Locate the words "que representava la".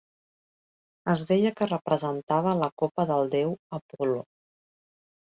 1.59-2.69